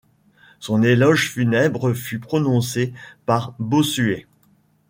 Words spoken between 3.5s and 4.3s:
Bossuet.